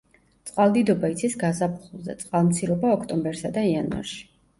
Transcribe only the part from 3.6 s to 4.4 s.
იანვარში.